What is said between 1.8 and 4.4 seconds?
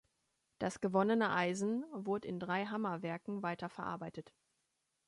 wurde in drei Hammerwerken weiter verarbeitet.